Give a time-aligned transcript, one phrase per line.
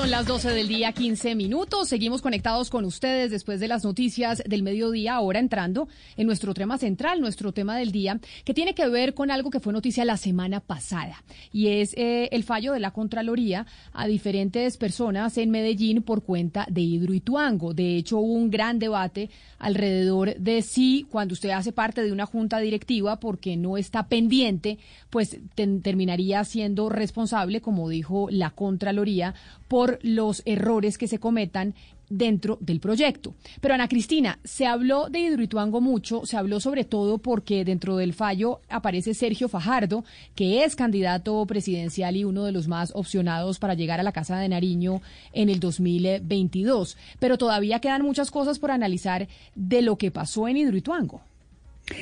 [0.00, 1.90] Son las 12 del día, 15 minutos.
[1.90, 6.78] Seguimos conectados con ustedes después de las noticias del mediodía, ahora entrando en nuestro tema
[6.78, 10.16] central, nuestro tema del día, que tiene que ver con algo que fue noticia la
[10.16, 11.22] semana pasada,
[11.52, 16.66] y es eh, el fallo de la Contraloría a diferentes personas en Medellín por cuenta
[16.70, 17.74] de Hidroituango.
[17.74, 22.24] De hecho, hubo un gran debate alrededor de si cuando usted hace parte de una
[22.24, 24.78] junta directiva porque no está pendiente,
[25.10, 29.34] pues terminaría siendo responsable, como dijo la Contraloría,
[29.68, 31.74] por los errores que se cometan
[32.10, 33.34] dentro del proyecto.
[33.60, 38.12] Pero Ana Cristina, se habló de Hidroituango mucho, se habló sobre todo porque dentro del
[38.12, 43.74] fallo aparece Sergio Fajardo, que es candidato presidencial y uno de los más opcionados para
[43.74, 45.00] llegar a la Casa de Nariño
[45.32, 46.96] en el 2022.
[47.18, 51.22] Pero todavía quedan muchas cosas por analizar de lo que pasó en Hidroituango.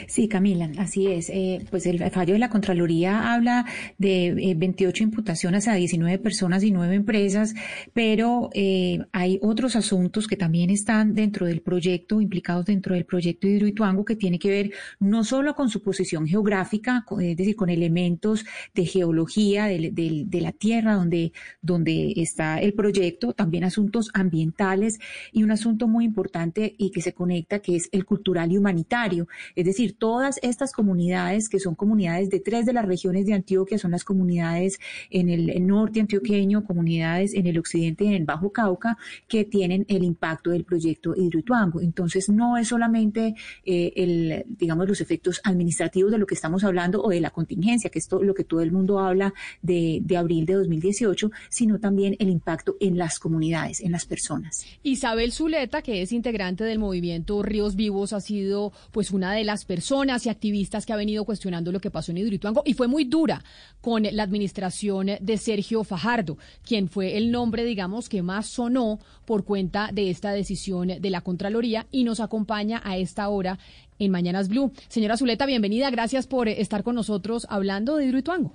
[0.06, 1.31] Sí, Camila, así es.
[1.31, 3.67] Eh, pues el fallo de la Contraloría habla
[3.98, 7.55] de 28 eh, imputaciones a 19 personas y 9 empresas,
[7.92, 13.47] pero eh, hay otros asuntos que también están dentro del proyecto, implicados dentro del proyecto
[13.47, 17.70] de Hidroituango, que tiene que ver no solo con su posición geográfica, es decir, con
[17.70, 18.44] elementos
[18.75, 24.98] de geología de, la tierra donde, donde está el proyecto, también asuntos ambientales
[25.33, 29.27] y un asunto muy importante y que se conecta, que es el cultural y humanitario.
[29.55, 33.34] Es decir, decir, todas estas comunidades, que son comunidades de tres de las regiones de
[33.34, 34.79] Antioquia, son las comunidades
[35.11, 38.97] en el, norte antioqueño, comunidades en el occidente y en el Bajo Cauca,
[39.29, 41.81] que tienen el impacto del proyecto Hidroituango.
[41.81, 43.34] Entonces, no es solamente
[43.65, 47.91] eh, el, digamos, los efectos administrativos de lo que estamos hablando o de la contingencia,
[47.91, 52.17] que es lo que todo el mundo habla de, de abril de 2018, sino también
[52.19, 54.65] el impacto en las comunidades, en las personas.
[54.83, 59.68] Isabel Zuleta, que es integrante del movimiento Ríos Vivos, ha sido pues una de las
[59.69, 63.05] personas y activistas que ha venido cuestionando lo que pasó en Hidroituango y fue muy
[63.05, 63.45] dura
[63.83, 69.45] con la administración de Sergio Fajardo, quien fue el nombre, digamos, que más sonó por
[69.45, 73.59] cuenta de esta decisión de la Contraloría y nos acompaña a esta hora
[73.99, 74.73] en Mañanas Blue.
[74.89, 75.91] Señora Zuleta, bienvenida.
[75.91, 78.55] Gracias por estar con nosotros hablando de Hidroituango.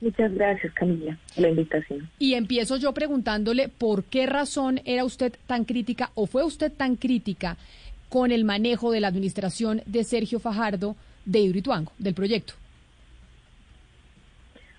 [0.00, 2.08] Muchas gracias, Camila, por la invitación.
[2.18, 6.96] Y empiezo yo preguntándole por qué razón era usted tan crítica o fue usted tan
[6.96, 7.58] crítica
[8.10, 12.52] con el manejo de la administración de Sergio Fajardo de Hidroituango, del proyecto?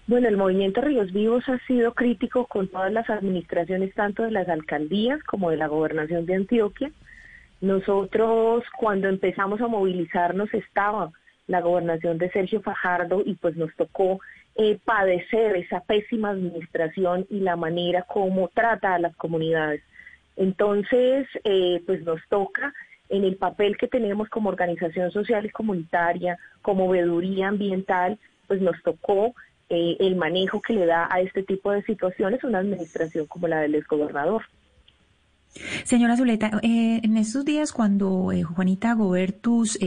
[0.06, 4.50] Bueno, el movimiento Ríos Vivos ha sido crítico con todas las administraciones, tanto de las
[4.50, 6.91] alcaldías como de la gobernación de Antioquia.
[7.62, 11.12] Nosotros, cuando empezamos a movilizarnos, estaba
[11.47, 14.20] la gobernación de Sergio Fajardo y pues nos tocó
[14.56, 19.81] eh, padecer esa pésima administración y la manera como trata a las comunidades.
[20.36, 22.74] Entonces, eh, pues nos toca
[23.11, 28.17] en el papel que tenemos como organización social y comunitaria, como veeduría ambiental,
[28.47, 29.35] pues nos tocó
[29.69, 33.59] eh, el manejo que le da a este tipo de situaciones una administración como la
[33.59, 34.44] del exgobernador.
[35.83, 39.78] Señora Zuleta, eh, en estos días cuando eh, Juanita Gobertus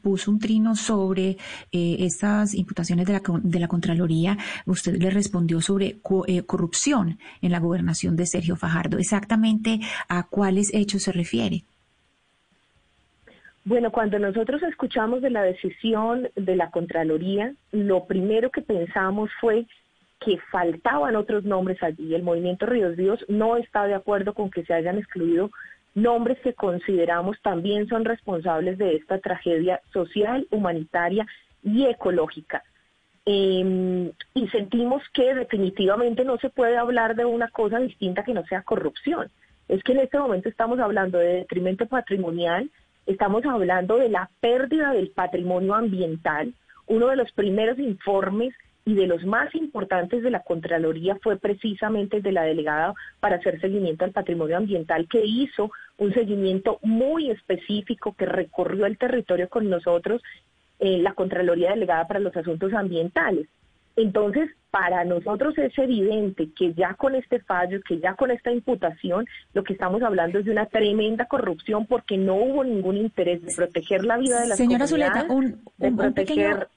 [0.00, 1.36] puso un trino sobre
[1.72, 5.98] estas imputaciones de la, de la Contraloría, usted le respondió sobre
[6.46, 8.98] corrupción en la gobernación de Sergio Fajardo.
[8.98, 11.64] ¿Exactamente a cuáles hechos se refiere?
[13.70, 19.64] Bueno, cuando nosotros escuchamos de la decisión de la Contraloría, lo primero que pensamos fue
[20.18, 22.12] que faltaban otros nombres allí.
[22.16, 25.52] El movimiento Ríos Vivos no está de acuerdo con que se hayan excluido
[25.94, 31.24] nombres que consideramos también son responsables de esta tragedia social, humanitaria
[31.62, 32.64] y ecológica.
[33.24, 38.44] Em, y sentimos que definitivamente no se puede hablar de una cosa distinta que no
[38.46, 39.30] sea corrupción.
[39.68, 42.68] Es que en este momento estamos hablando de detrimento patrimonial,
[43.10, 46.54] Estamos hablando de la pérdida del patrimonio ambiental.
[46.86, 48.54] Uno de los primeros informes
[48.84, 53.34] y de los más importantes de la Contraloría fue precisamente el de la delegada para
[53.34, 59.48] hacer seguimiento al patrimonio ambiental, que hizo un seguimiento muy específico que recorrió el territorio
[59.48, 60.22] con nosotros,
[60.78, 63.48] eh, la Contraloría Delegada para los Asuntos Ambientales.
[64.00, 69.26] Entonces, para nosotros es evidente que ya con este fallo, que ya con esta imputación,
[69.52, 73.52] lo que estamos hablando es de una tremenda corrupción porque no hubo ningún interés de
[73.54, 76.68] proteger la vida de las Señora Zuleta, un, de proteger...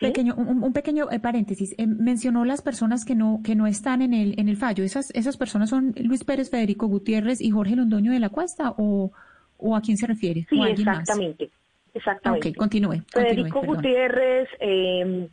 [0.00, 1.74] Pequeño, un, pequeño eh, paréntesis.
[1.76, 4.84] Eh, mencionó las personas que no que no están en el en el fallo.
[4.84, 9.10] Esas esas personas son Luis Pérez, Federico Gutiérrez y Jorge Londoño de la Cuesta o,
[9.56, 10.46] o a quién se refiere?
[10.48, 11.50] Sí, exactamente.
[11.92, 12.50] Exactamente.
[12.50, 13.02] Ok, continúe.
[13.12, 15.28] Federico Gutiérrez, eh,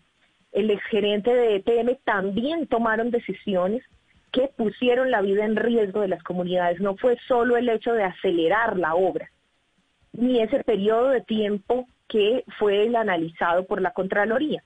[0.56, 3.84] el exgerente de EPM, también tomaron decisiones
[4.32, 6.80] que pusieron la vida en riesgo de las comunidades.
[6.80, 9.30] No fue solo el hecho de acelerar la obra,
[10.14, 14.64] ni ese periodo de tiempo que fue el analizado por la Contraloría,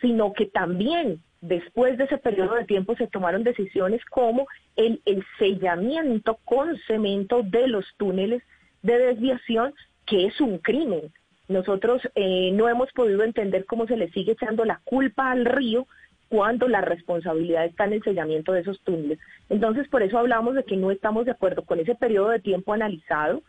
[0.00, 4.46] sino que también después de ese periodo de tiempo se tomaron decisiones como
[4.76, 8.42] el, el sellamiento con cemento de los túneles
[8.82, 9.74] de desviación,
[10.06, 11.12] que es un crimen.
[11.48, 15.86] Nosotros eh, no hemos podido entender cómo se le sigue echando la culpa al río
[16.28, 19.18] cuando la responsabilidad está en el sellamiento de esos túneles.
[19.50, 22.72] Entonces, por eso hablamos de que no estamos de acuerdo con ese periodo de tiempo
[22.72, 23.42] analizado,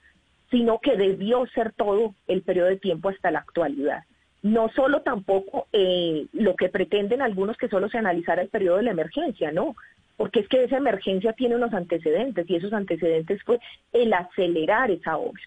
[0.52, 4.04] sino que debió ser todo el periodo de tiempo hasta la actualidad.
[4.44, 8.84] No solo tampoco eh, lo que pretenden algunos que solo se analizara el periodo de
[8.84, 9.76] la emergencia, no,
[10.18, 13.60] porque es que esa emergencia tiene unos antecedentes y esos antecedentes fue
[13.92, 15.42] el acelerar esa obra.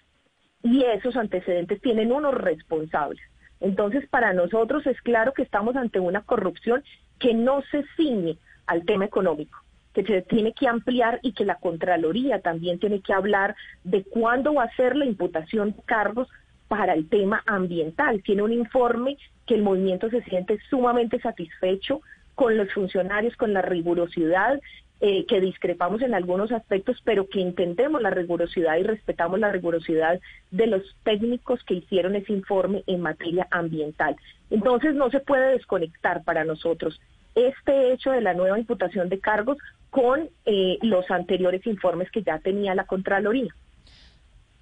[0.63, 3.21] Y esos antecedentes tienen unos responsables.
[3.59, 6.83] Entonces, para nosotros es claro que estamos ante una corrupción
[7.19, 9.57] que no se ciñe al tema económico,
[9.93, 14.53] que se tiene que ampliar y que la Contraloría también tiene que hablar de cuándo
[14.53, 16.27] va a ser la imputación de cargos
[16.67, 18.21] para el tema ambiental.
[18.23, 22.01] Tiene un informe que el movimiento se siente sumamente satisfecho
[22.35, 24.61] con los funcionarios, con la rigurosidad,
[25.01, 30.19] eh, que discrepamos en algunos aspectos, pero que entendemos la rigurosidad y respetamos la rigurosidad
[30.51, 34.15] de los técnicos que hicieron ese informe en materia ambiental.
[34.49, 36.99] Entonces no se puede desconectar para nosotros
[37.35, 39.57] este hecho de la nueva imputación de cargos
[39.89, 43.53] con eh, los anteriores informes que ya tenía la Contraloría.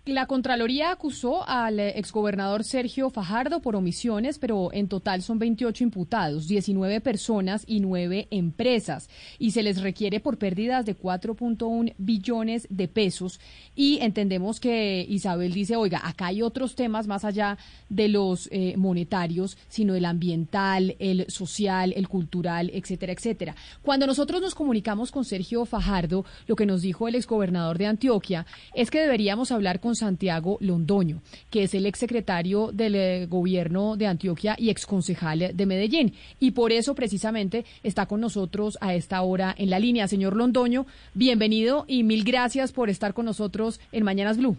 [0.07, 6.47] La Contraloría acusó al exgobernador Sergio Fajardo por omisiones, pero en total son 28 imputados,
[6.47, 12.87] 19 personas y 9 empresas, y se les requiere por pérdidas de 4.1 billones de
[12.87, 13.41] pesos.
[13.75, 17.57] Y entendemos que Isabel dice, oiga, acá hay otros temas más allá
[17.89, 23.55] de los eh, monetarios, sino el ambiental, el social, el cultural, etcétera, etcétera.
[23.81, 28.45] Cuando nosotros nos comunicamos con Sergio Fajardo, lo que nos dijo el exgobernador de Antioquia
[28.73, 31.21] es que deberíamos hablar con Santiago Londoño,
[31.51, 36.13] que es el exsecretario del eh, gobierno de Antioquia y exconcejal de Medellín.
[36.39, 40.07] Y por eso precisamente está con nosotros a esta hora en la línea.
[40.07, 44.57] Señor Londoño, bienvenido y mil gracias por estar con nosotros en Mañanas Blue.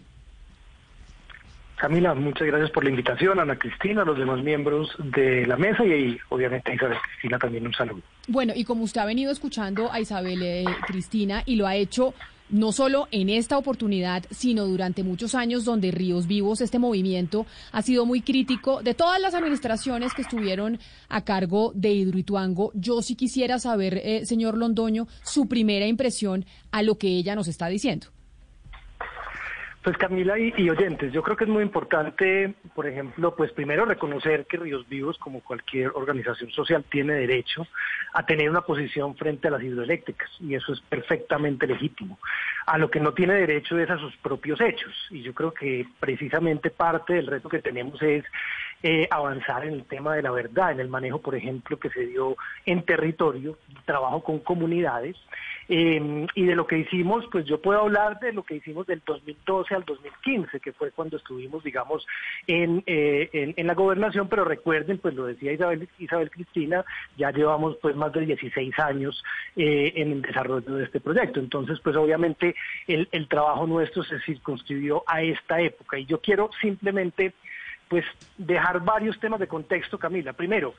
[1.79, 5.85] Camila, muchas gracias por la invitación, Ana Cristina, a los demás miembros de la mesa
[5.85, 8.01] y, obviamente a Isabel Cristina también un saludo.
[8.27, 12.13] Bueno, y como usted ha venido escuchando a Isabel eh, Cristina y lo ha hecho
[12.49, 17.81] no solo en esta oportunidad, sino durante muchos años donde Ríos Vivos, este movimiento, ha
[17.81, 22.71] sido muy crítico de todas las administraciones que estuvieron a cargo de Hidroituango.
[22.73, 27.47] Yo sí quisiera saber, eh, señor Londoño, su primera impresión a lo que ella nos
[27.47, 28.07] está diciendo.
[29.81, 34.45] Pues Camila y, oyentes, yo creo que es muy importante, por ejemplo, pues primero reconocer
[34.45, 37.65] que Ríos Vivos, como cualquier organización social, tiene derecho
[38.13, 42.19] a tener una posición frente a las hidroeléctricas y eso es perfectamente legítimo.
[42.65, 45.87] A lo que no tiene derecho es a sus propios hechos y yo creo que
[46.01, 48.25] precisamente parte del reto que tenemos es
[48.83, 52.05] eh, avanzar en el tema de la verdad, en el manejo, por ejemplo, que se
[52.05, 52.35] dio
[52.65, 55.15] en territorio, trabajo con comunidades
[55.71, 59.03] Em, y de lo que hicimos, pues yo puedo hablar de lo que hicimos del
[59.05, 62.07] 2012 al 2015, que fue cuando estuvimos, digamos,
[62.47, 66.83] en, eh, en, la gobernación, pero recuerden, pues lo decía Isabel, Isabel Cristina,
[67.17, 69.23] ya llevamos pues más de 16 años
[69.55, 71.39] eh, en el desarrollo de este proyecto.
[71.39, 72.55] Entonces, pues obviamente
[72.87, 75.99] el, el trabajo nuestro se circunscribió a esta época.
[75.99, 77.33] Y yo quiero simplemente
[77.89, 78.05] pues
[78.37, 80.33] dejar varios temas de contexto, Camila.
[80.33, 80.73] Primero,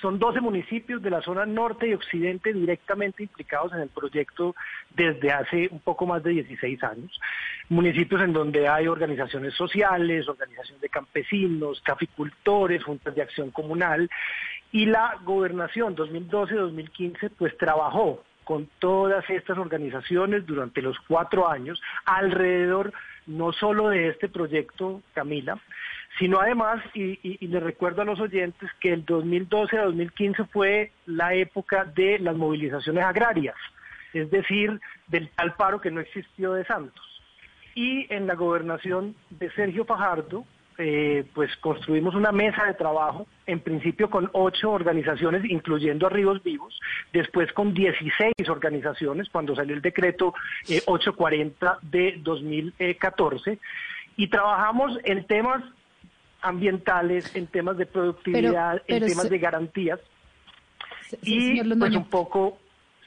[0.00, 4.54] son 12 municipios de la zona norte y occidente directamente implicados en el proyecto
[4.94, 7.20] desde hace un poco más de 16 años.
[7.68, 14.10] Municipios en donde hay organizaciones sociales, organizaciones de campesinos, caficultores, juntas de acción comunal.
[14.72, 22.92] Y la gobernación 2012-2015 pues trabajó con todas estas organizaciones durante los cuatro años alrededor
[23.26, 25.58] no solo de este proyecto, Camila,
[26.20, 31.32] sino además, y, le recuerdo a los oyentes que el 2012 a 2015 fue la
[31.34, 33.56] época de las movilizaciones agrarias,
[34.12, 37.02] es decir, del tal paro que no existió de Santos.
[37.74, 40.44] Y en la gobernación de Sergio Fajardo,
[40.76, 46.42] eh, pues construimos una mesa de trabajo, en principio con ocho organizaciones, incluyendo a Ríos
[46.42, 46.78] Vivos,
[47.14, 50.34] después con 16 organizaciones, cuando salió el decreto
[50.84, 53.58] 840 eh, de 2014,
[54.16, 55.62] y trabajamos en temas
[56.42, 60.00] ambientales, en temas de productividad, en temas de garantías.
[61.22, 62.58] y pues un poco,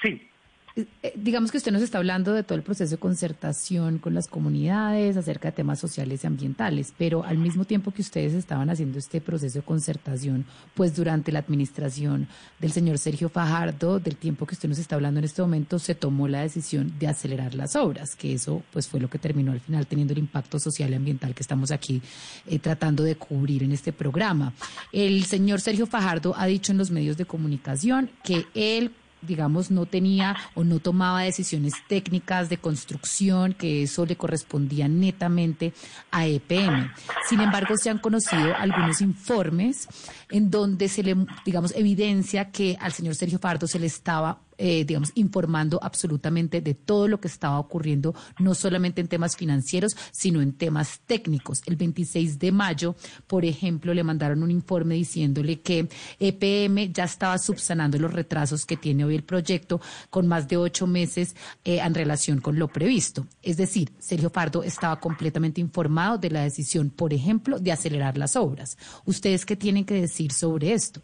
[0.01, 0.29] sí.
[0.75, 4.27] Eh, digamos que usted nos está hablando de todo el proceso de concertación con las
[4.27, 8.97] comunidades acerca de temas sociales y ambientales, pero al mismo tiempo que ustedes estaban haciendo
[8.97, 12.27] este proceso de concertación, pues durante la administración
[12.59, 15.93] del señor Sergio Fajardo, del tiempo que usted nos está hablando en este momento, se
[15.93, 19.59] tomó la decisión de acelerar las obras, que eso pues fue lo que terminó al
[19.59, 22.01] final teniendo el impacto social y ambiental que estamos aquí
[22.47, 24.53] eh, tratando de cubrir en este programa.
[24.91, 28.91] El señor Sergio Fajardo ha dicho en los medios de comunicación que él
[29.25, 35.73] digamos, no tenía o no tomaba decisiones técnicas de construcción, que eso le correspondía netamente
[36.11, 36.91] a EPM.
[37.27, 39.87] Sin embargo, se han conocido algunos informes
[40.29, 41.15] en donde se le,
[41.45, 46.73] digamos, evidencia que al señor Sergio Fardo se le estaba eh, digamos, informando absolutamente de
[46.73, 51.61] todo lo que estaba ocurriendo, no solamente en temas financieros, sino en temas técnicos.
[51.65, 52.95] El 26 de mayo,
[53.27, 58.77] por ejemplo, le mandaron un informe diciéndole que EPM ya estaba subsanando los retrasos que
[58.77, 63.27] tiene hoy el proyecto con más de ocho meses eh, en relación con lo previsto.
[63.41, 68.37] Es decir, Sergio Fardo estaba completamente informado de la decisión, por ejemplo, de acelerar las
[68.37, 68.77] obras.
[69.03, 71.01] ¿Ustedes qué tienen que decir sobre esto?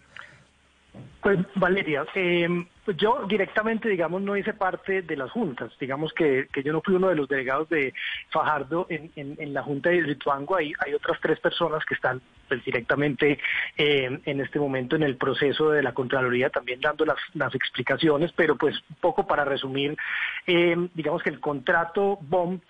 [1.21, 2.47] Pues Valeria, eh,
[2.91, 5.71] yo directamente, digamos, no hice parte de las juntas.
[5.79, 7.93] Digamos que, yo no fui uno de los delegados de
[8.29, 10.55] Fajardo en, en, la junta de Rituango.
[10.55, 13.39] Hay, hay otras tres personas que están pues, directamente
[13.77, 18.31] eh, en este momento en el proceso de la Contraloría también dando las, las explicaciones,
[18.35, 19.95] pero pues un poco para resumir,
[20.47, 22.63] eh, digamos que el contrato BOMT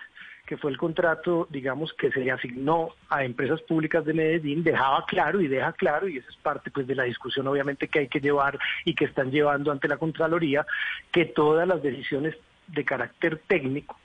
[0.49, 5.05] que fue el contrato, digamos, que se le asignó a empresas públicas de Medellín, dejaba
[5.05, 8.07] claro y deja claro, y esa es parte pues de la discusión obviamente que hay
[8.07, 10.65] que llevar y que están llevando ante la Contraloría,
[11.11, 13.95] que todas las decisiones de carácter técnico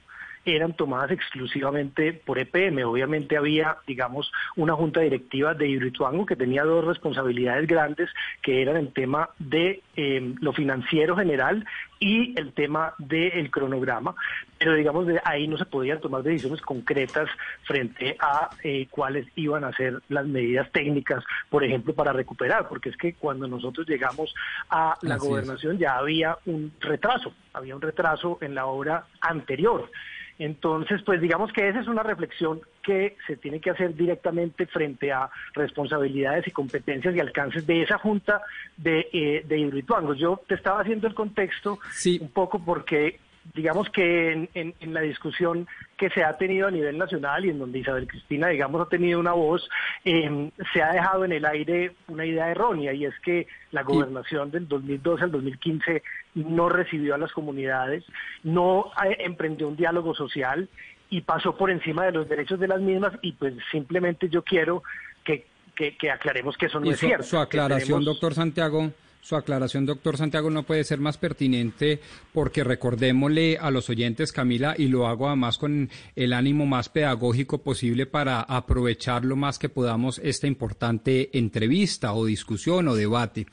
[0.44, 2.84] eran tomadas exclusivamente por EPM.
[2.84, 8.10] Obviamente había, digamos, una junta directiva de Hidroituango que tenía dos responsabilidades grandes,
[8.42, 11.64] que eran el tema de eh, lo financiero general
[12.04, 14.14] y el tema del cronograma,
[14.58, 17.30] pero digamos de ahí no se podían tomar decisiones concretas
[17.62, 22.90] frente a eh, cuáles iban a ser las medidas técnicas, por ejemplo, para recuperar, porque
[22.90, 24.34] es que cuando nosotros llegamos
[24.68, 29.90] a la gobernación ya había un retraso, había un retraso en la obra anterior.
[30.38, 35.12] Entonces, pues digamos que esa es una reflexión que se tiene que hacer directamente frente
[35.12, 38.42] a responsabilidades y competencias y alcances de esa junta
[38.76, 39.84] de, eh, de.
[40.16, 41.78] Yo te estaba haciendo el contexto
[42.20, 43.18] un poco porque
[43.52, 47.80] digamos que en, la discusión que se ha tenido a nivel nacional y en donde
[47.80, 49.68] Isabel Cristina, digamos, ha tenido una voz,
[50.04, 54.50] em, se ha dejado en el aire una idea errónea y es que la gobernación
[54.50, 56.02] del 2012 al 2015
[56.34, 58.04] no recibió a las comunidades,
[58.42, 60.68] no eh, emprendió un diálogo social
[61.10, 64.82] y pasó por encima de los derechos de las mismas y pues simplemente yo quiero
[65.22, 67.24] que, que, aclaremos que eso no es cierto.
[67.24, 68.90] Su aclaración, doctor Santiago.
[69.24, 71.98] Su aclaración, doctor Santiago, no puede ser más pertinente
[72.34, 77.62] porque recordémosle a los oyentes, Camila, y lo hago además con el ánimo más pedagógico
[77.62, 83.46] posible para aprovechar lo más que podamos esta importante entrevista o discusión o debate.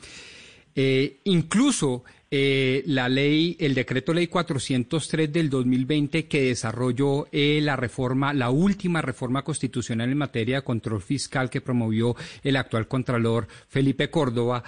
[0.75, 7.75] Eh, incluso eh, la ley, el decreto ley 403 del 2020 que desarrolló eh, la
[7.75, 13.49] reforma, la última reforma constitucional en materia de control fiscal que promovió el actual contralor
[13.67, 14.63] Felipe Córdoba,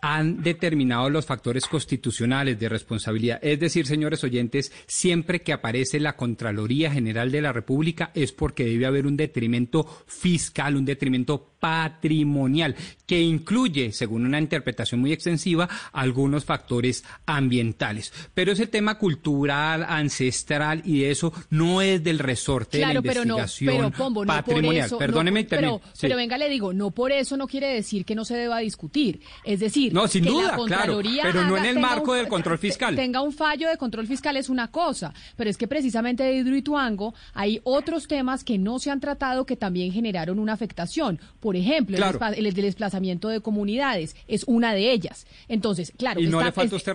[0.00, 3.38] han determinado los factores constitucionales de responsabilidad.
[3.42, 8.64] Es decir, señores oyentes, siempre que aparece la Contraloría General de la República es porque
[8.64, 12.74] debe haber un detrimento fiscal, un detrimento patrimonial,
[13.06, 18.12] que incluye, según una interpretación muy extensiva, algunos factores ambientales.
[18.34, 23.92] Pero ese tema cultural, ancestral y eso no es del resorte de la investigación
[24.26, 24.90] patrimonial.
[24.98, 28.34] Perdóneme, pero, pero, venga, le digo, no por eso no quiere decir que no se
[28.34, 29.20] deba discutir.
[29.44, 32.96] Es decir, no, sin duda, claro, pero no en el marco del control fiscal.
[32.96, 37.14] Tenga un fallo de control fiscal es una cosa, pero es que precisamente de Hidroituango
[37.34, 41.20] hay otros temas que no se han tratado que también generaron una afectación.
[41.38, 41.96] Por ejemplo,
[42.36, 45.26] el, desplazamiento de comunidades es una de ellas.
[45.48, 46.20] Entonces, claro,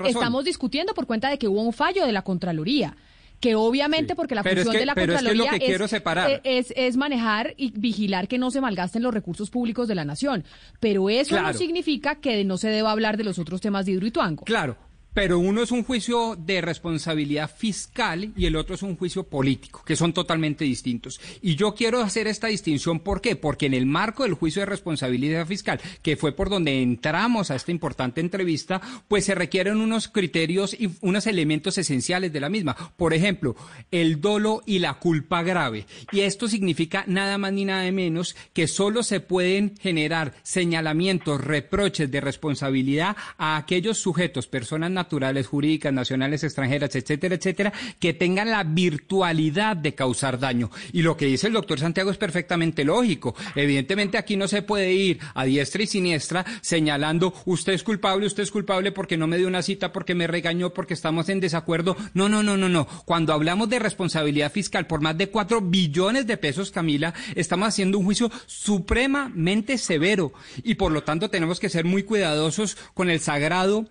[0.05, 2.95] estamos discutiendo por cuenta de que hubo un fallo de la Contraloría
[3.39, 5.51] que obviamente porque la función de la Contraloría
[6.43, 10.43] es, es, manejar y vigilar que no se malgasten los recursos públicos de la nación.
[10.79, 14.43] Pero eso no significa que no se deba hablar de los otros temas de Hidroituango.
[14.43, 14.75] Claro,
[15.17, 19.81] pero uno es un juicio de responsabilidad fiscal y el otro es un juicio político,
[19.83, 21.19] que son totalmente distintos.
[21.41, 23.35] Y yo quiero hacer esta distinción, ¿por qué?
[23.35, 27.55] Porque en el marco del juicio de responsabilidad fiscal, que fue por donde entramos a
[27.55, 32.75] esta importante entrevista, pues se requieren unos criterios y unos elementos esenciales de la misma.
[32.95, 33.55] Por ejemplo,
[33.89, 35.87] el dolo y la culpa grave.
[36.11, 42.11] Y esto significa nada más ni nada menos que solo se pueden generar señalamientos, reproches
[42.11, 48.51] de responsabilidad a aquellos sujetos, personas naturales, naturales, jurídicas, nacionales, extranjeras, etcétera, etcétera, que tengan
[48.51, 50.69] la virtualidad de causar daño.
[50.91, 53.33] Y lo que dice el doctor Santiago es perfectamente lógico.
[53.55, 58.43] Evidentemente aquí no se puede ir a diestra y siniestra señalando usted es culpable, usted
[58.43, 61.95] es culpable porque no me dio una cita, porque me regañó, porque estamos en desacuerdo.
[62.13, 62.85] No, no, no, no, no.
[63.05, 67.97] Cuando hablamos de responsabilidad fiscal por más de cuatro billones de pesos, Camila, estamos haciendo
[67.97, 70.33] un juicio supremamente severo
[70.63, 73.87] y por lo tanto tenemos que ser muy cuidadosos con el sagrado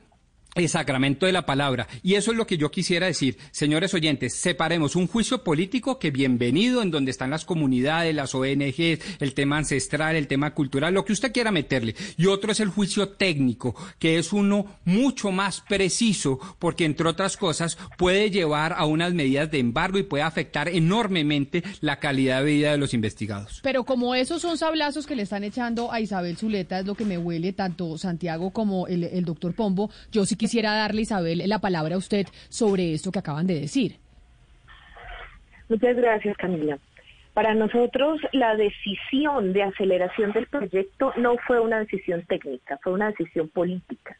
[0.56, 1.86] el sacramento de la palabra.
[2.02, 3.36] Y eso es lo que yo quisiera decir.
[3.50, 8.98] Señores oyentes, separemos un juicio político que bienvenido, en donde están las comunidades, las ONG,
[9.20, 11.94] el tema ancestral, el tema cultural, lo que usted quiera meterle.
[12.16, 17.36] Y otro es el juicio técnico, que es uno mucho más preciso, porque entre otras
[17.36, 22.46] cosas puede llevar a unas medidas de embargo y puede afectar enormemente la calidad de
[22.46, 23.60] vida de los investigados.
[23.62, 27.04] Pero como esos son sablazos que le están echando a Isabel Zuleta, es lo que
[27.04, 31.58] me huele tanto Santiago como el, el doctor Pombo, yo sí quisiera darle, Isabel, la
[31.58, 33.96] palabra a usted sobre esto que acaban de decir.
[35.68, 36.78] Muchas gracias, Camila.
[37.34, 43.08] Para nosotros la decisión de aceleración del proyecto no fue una decisión técnica, fue una
[43.08, 44.16] decisión política.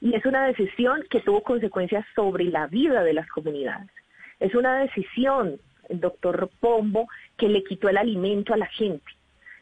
[0.00, 3.88] Y es una decisión que tuvo consecuencias sobre la vida de las comunidades.
[4.40, 5.58] Es una decisión,
[5.88, 7.08] doctor Pombo,
[7.38, 9.04] que le quitó el alimento a la gente.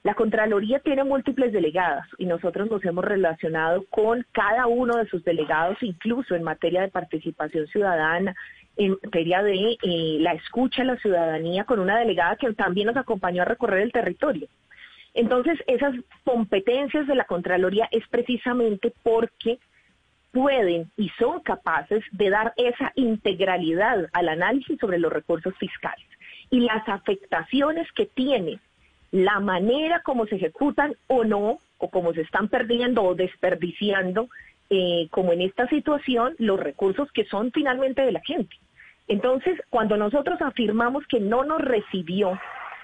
[0.04, 5.24] La Contraloría tiene múltiples delegadas y nosotros nos hemos relacionado con cada uno de sus
[5.24, 8.34] delegados, incluso en materia de participación ciudadana,
[8.76, 12.96] en materia de eh, la escucha a la ciudadanía, con una delegada que también nos
[12.96, 14.48] acompañó a recorrer el territorio.
[15.14, 19.58] Entonces, esas competencias de la Contraloría es precisamente porque
[20.30, 26.06] pueden y son capaces de dar esa integralidad al análisis sobre los recursos fiscales
[26.50, 28.60] y las afectaciones que tiene
[29.10, 34.28] la manera como se ejecutan o no, o como se están perdiendo o desperdiciando,
[34.70, 38.54] eh, como en esta situación, los recursos que son finalmente de la gente.
[39.06, 42.38] Entonces, cuando nosotros afirmamos que no nos recibió,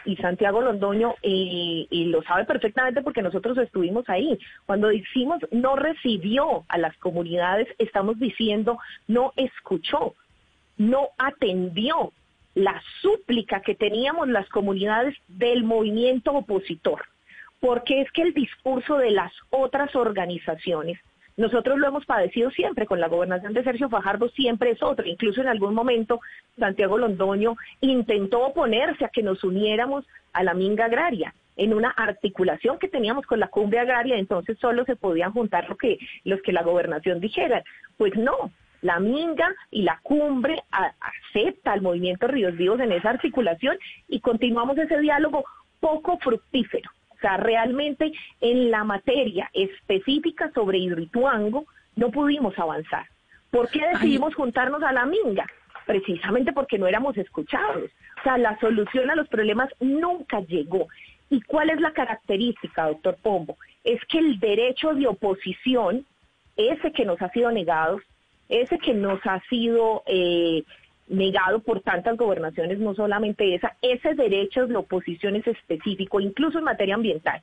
[0.06, 6.64] y Santiago Londoño y lo sabe perfectamente porque nosotros estuvimos ahí, cuando decimos no recibió
[6.68, 10.14] a las comunidades, estamos diciendo no escuchó,
[10.76, 12.12] no atendió,
[12.54, 17.02] la súplica que teníamos las comunidades del movimiento opositor,
[17.60, 20.98] porque es que el discurso de las otras organizaciones,
[21.36, 25.40] nosotros lo hemos padecido siempre con la gobernación de Sergio Fajardo, siempre es otro, incluso
[25.40, 26.20] en algún momento
[26.56, 32.78] Santiago Londoño intentó oponerse a que nos uniéramos a la minga agraria en una articulación
[32.78, 36.52] que teníamos con la cumbre agraria, entonces solo se podían juntar lo que, los que
[36.52, 37.62] la gobernación dijera.
[37.96, 38.50] Pues no,
[38.84, 44.76] la Minga y la Cumbre acepta al movimiento Ríos Vivos en esa articulación y continuamos
[44.76, 45.42] ese diálogo
[45.80, 46.90] poco fructífero.
[47.08, 51.64] O sea, realmente en la materia específica sobre Hidroituango
[51.96, 53.06] no pudimos avanzar.
[53.50, 55.46] ¿Por qué decidimos juntarnos a la Minga?
[55.86, 57.90] Precisamente porque no éramos escuchados.
[58.20, 60.88] O sea, la solución a los problemas nunca llegó.
[61.30, 63.56] ¿Y cuál es la característica, doctor Pombo?
[63.82, 66.04] Es que el derecho de oposición,
[66.54, 67.98] ese que nos ha sido negado,
[68.48, 70.62] ese que nos ha sido eh,
[71.08, 76.64] negado por tantas gobernaciones, no solamente esa, ese derecho de oposición es específico, incluso en
[76.64, 77.40] materia ambiental.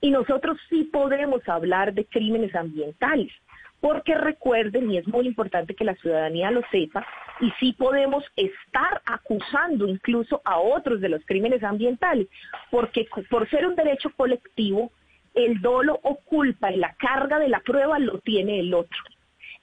[0.00, 3.32] Y nosotros sí podemos hablar de crímenes ambientales,
[3.80, 7.06] porque recuerden, y es muy importante que la ciudadanía lo sepa,
[7.40, 12.28] y sí podemos estar acusando incluso a otros de los crímenes ambientales,
[12.70, 14.90] porque por ser un derecho colectivo,
[15.34, 18.96] el dolo o culpa y la carga de la prueba lo tiene el otro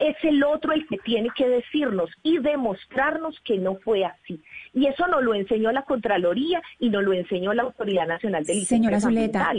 [0.02, 4.42] es el otro el que tiene que decirnos y demostrarnos que no fue así.
[4.74, 8.66] Y eso nos lo enseñó la Contraloría y nos lo enseñó la Autoridad Nacional de
[8.66, 9.52] Señora Zuleta,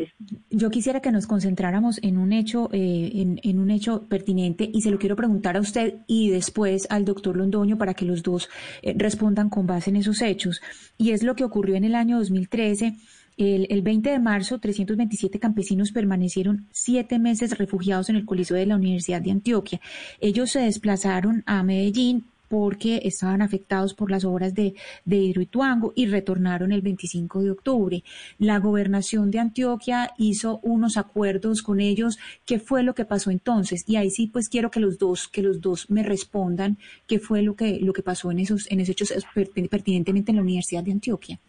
[0.51, 4.91] yo quisiera que nos concentráramos en un hecho, eh, en, un hecho pertinente y se
[4.91, 8.49] lo quiero preguntar a usted y después al doctor Londoño para que los dos
[8.83, 10.61] eh, respondan con base en esos hechos.
[10.99, 12.95] Y es lo que ocurrió en el año 2013
[13.37, 18.77] el, 20 de marzo, 327 campesinos permanecieron siete meses refugiados en el Coliseo de la
[18.77, 19.81] Universidad de Antioquia.
[20.21, 24.75] Ellos se desplazaron a Medellín porque estaban afectados por las obras de,
[25.07, 28.05] de Hidroituango y retornaron el 25 de octubre.
[28.39, 32.19] La gobernación de Antioquia hizo unos acuerdos con ellos.
[32.45, 33.85] ¿Qué fue lo que pasó entonces?
[33.87, 37.41] Y ahí sí, pues quiero que los dos, que los dos me respondan qué fue
[37.41, 39.25] lo que, lo que pasó en esos, en esos hechos
[39.71, 41.41] pertinentemente en la Universidad de Antioquia.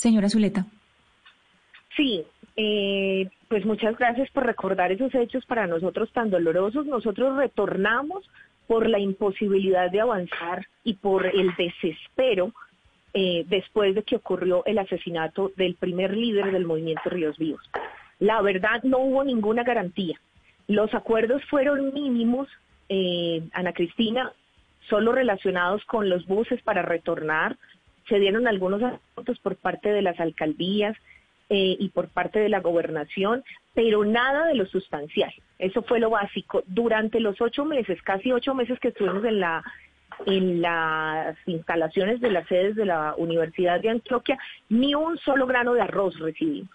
[0.00, 0.64] Señora Zuleta.
[1.94, 2.24] Sí,
[2.56, 6.86] eh, pues muchas gracias por recordar esos hechos para nosotros tan dolorosos.
[6.86, 8.24] Nosotros retornamos
[8.66, 12.54] por la imposibilidad de avanzar y por el desespero
[13.12, 17.60] eh, después de que ocurrió el asesinato del primer líder del movimiento Ríos Vivos.
[18.20, 20.18] La verdad, no hubo ninguna garantía.
[20.66, 22.48] Los acuerdos fueron mínimos,
[22.88, 24.32] eh, Ana Cristina,
[24.88, 27.58] solo relacionados con los buses para retornar.
[28.10, 30.94] Se dieron algunos asuntos por parte de las alcaldías,
[31.52, 33.42] eh, y por parte de la gobernación,
[33.74, 35.32] pero nada de lo sustancial.
[35.58, 36.62] Eso fue lo básico.
[36.68, 39.64] Durante los ocho meses, casi ocho meses que estuvimos en la
[40.26, 45.74] en las instalaciones de las sedes de la Universidad de Antioquia, ni un solo grano
[45.74, 46.70] de arroz recibimos.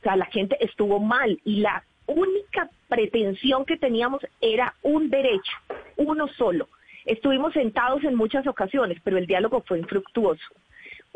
[0.00, 5.52] O sea, la gente estuvo mal y la única pretensión que teníamos era un derecho,
[5.98, 6.68] uno solo.
[7.04, 10.46] Estuvimos sentados en muchas ocasiones, pero el diálogo fue infructuoso.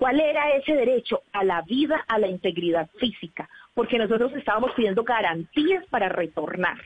[0.01, 1.25] ¿Cuál era ese derecho?
[1.31, 6.79] A la vida, a la integridad física, porque nosotros estábamos pidiendo garantías para retornar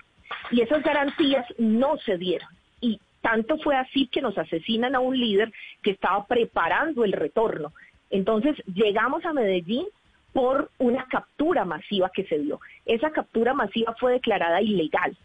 [0.50, 2.48] y esas garantías no se dieron.
[2.80, 5.52] Y tanto fue así que nos asesinan a un líder
[5.84, 7.72] que estaba preparando el retorno.
[8.10, 9.86] Entonces llegamos a Medellín
[10.32, 12.58] por una captura masiva que se dio.
[12.84, 15.16] Esa captura masiva fue declarada ilegal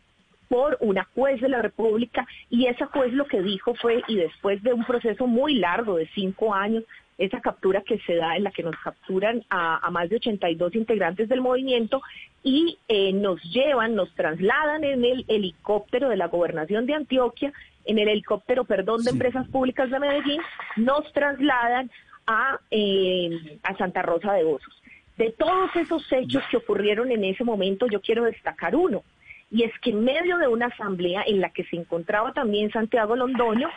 [0.47, 4.61] por una juez de la República y esa juez lo que dijo fue, y después
[4.61, 6.83] de un proceso muy largo de cinco años
[7.19, 11.27] esa captura que se da en la que nos capturan a, más de 82 integrantes
[11.27, 12.01] del movimiento
[12.43, 17.51] y eh, nos llevan, nos trasladan en el helicóptero de la gobernación de Antioquia,
[17.83, 20.41] en el helicóptero, perdón, de empresas públicas de Medellín,
[20.77, 21.91] nos trasladan
[22.25, 24.81] a, eh, a Santa Rosa de Osos.
[25.17, 29.03] De todos esos hechos que ocurrieron en ese momento, yo quiero destacar uno,
[29.51, 33.17] y es que en medio de una asamblea en la que se encontraba también Santiago
[33.17, 33.69] Londoño,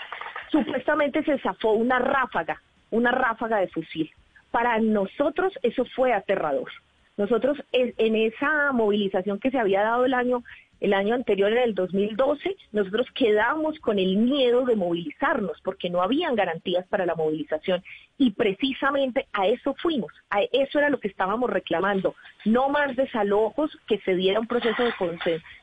[0.53, 2.61] supuestamente se zafó una ráfaga
[2.93, 4.09] una ráfaga de fusil.
[4.53, 6.71] Para nosotros eso fue aterrador.
[7.17, 10.45] Nosotros en esa movilización que se había dado el año
[10.83, 16.03] el año anterior, en el 2012, nosotros quedamos con el miedo de movilizarnos porque no
[16.03, 17.85] habían garantías para la movilización
[18.19, 23.71] y precisamente a eso fuimos, a eso era lo que estábamos reclamando, no más desalojos,
[23.87, 24.83] que se diera un proceso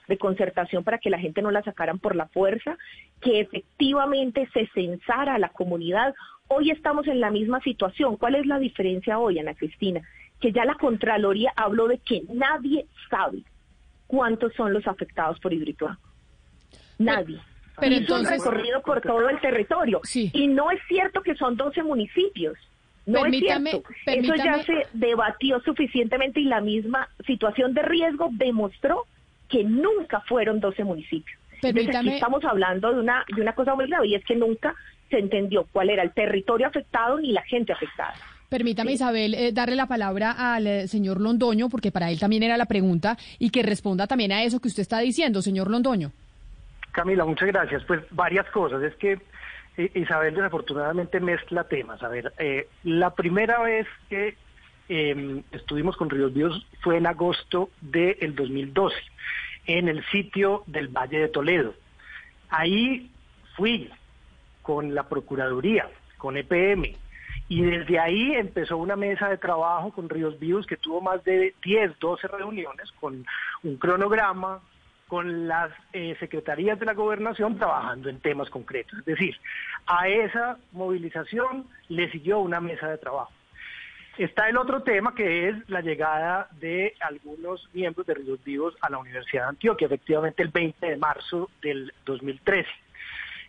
[0.07, 2.77] de, concertación para que la gente no la sacaran por la fuerza,
[3.19, 6.15] que efectivamente se censara a la comunidad.
[6.47, 8.15] Hoy estamos en la misma situación.
[8.15, 9.99] ¿Cuál es la diferencia hoy, Ana Cristina?
[10.39, 13.43] Que ya la Contraloría habló de que nadie sabe
[14.09, 16.01] cuántos son los afectados por Hidroituango.
[16.97, 17.39] Nadie.
[17.79, 20.01] Pero entonces, un recorrido por todo el territorio.
[20.13, 22.57] Y no es cierto que son 12 municipios.
[23.05, 23.83] No es cierto.
[24.07, 29.05] Eso ya se debatió suficientemente y la misma situación de riesgo demostró
[29.47, 31.39] que nunca fueron 12 municipios.
[31.61, 32.15] Permítame.
[32.15, 34.75] estamos hablando de una, de una cosa muy grave y es que nunca
[35.11, 38.15] se entendió cuál era el territorio afectado ni la gente afectada.
[38.49, 42.57] Permítame, Isabel, eh, darle la palabra al eh, señor Londoño, porque para él también era
[42.57, 46.11] la pregunta, y que responda también a eso que usted está diciendo, señor Londoño.
[46.91, 47.83] Camila, muchas gracias.
[47.85, 48.81] Pues varias cosas.
[48.81, 49.19] Es que
[49.77, 52.01] eh, Isabel desafortunadamente mezcla temas.
[52.01, 52.33] A ver,
[52.83, 54.35] la primera vez que
[54.89, 58.95] em, estuvimos con Ríos Vivos fue en agosto del 2012,
[59.67, 61.75] en el sitio del Valle de Toledo.
[62.49, 63.11] Ahí
[63.55, 63.91] fui
[64.63, 66.95] con la Procuraduría, con EPM,
[67.49, 71.55] y desde ahí empezó una mesa de trabajo con Ríos Vivos que tuvo más de
[71.63, 73.25] 10, 12 reuniones con
[73.63, 74.61] un cronograma,
[75.07, 78.99] con las eh, secretarías de la gobernación trabajando en temas concretos.
[78.99, 79.35] Es decir,
[79.87, 83.31] a esa movilización le siguió una mesa de trabajo.
[84.19, 88.91] Está el otro tema que es la llegada de algunos miembros de Ríos Vivos a
[88.91, 92.69] la Universidad de Antioquia, efectivamente el 20 de marzo del 2013.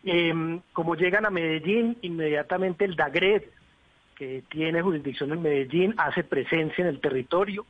[0.04, 3.42] Em, como llegan a Medellín, inmediatamente el DAGRED,
[4.20, 7.64] que tiene jurisdicción en Medellín, hace presencia en el territorio,